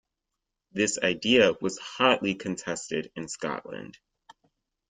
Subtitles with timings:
[0.71, 3.99] This idea was hotly contested in Scotland.